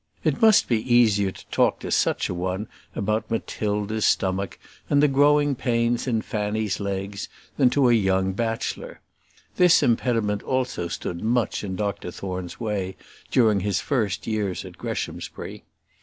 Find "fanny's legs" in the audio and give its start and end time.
6.23-7.29